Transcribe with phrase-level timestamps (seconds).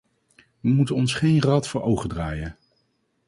[0.59, 2.57] We moeten ons geen rad voor ogen draaien.